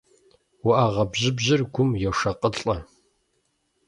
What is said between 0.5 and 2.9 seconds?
УӀэгъэ бжьыбжьыр гум йошыкъылӀэ.